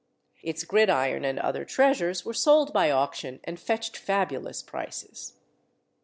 [0.41, 5.33] Its gridiron and other treasures were sold by auction, and fetched fabulous prices.